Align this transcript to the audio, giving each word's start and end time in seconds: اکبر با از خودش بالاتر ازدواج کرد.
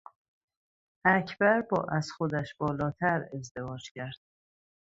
اکبر 1.05 1.61
با 1.61 1.83
از 1.91 2.11
خودش 2.11 2.55
بالاتر 2.57 3.25
ازدواج 3.33 3.91
کرد. 3.91 4.19